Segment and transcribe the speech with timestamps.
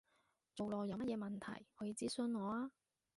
[0.55, 2.71] 做落有乜嘢問題，可以諮詢我啊